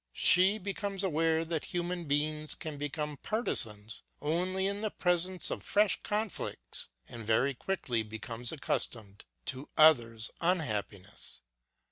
She 0.17 0.57
becomes 0.57 1.03
aware 1.03 1.45
that 1.45 1.65
human 1.65 2.05
beings 2.05 2.55
can 2.55 2.79
become 2.79 3.17
partisans 3.17 4.01
only 4.19 4.65
in 4.65 4.81
the 4.81 4.89
presence 4.89 5.51
of 5.51 5.61
fresh 5.61 6.01
conflicts 6.01 6.89
and 7.07 7.23
very 7.23 7.53
quickly 7.53 8.01
become 8.01 8.43
accustomed 8.51 9.25
to 9.45 9.69
others' 9.77 10.31
unhappiness. 10.41 11.41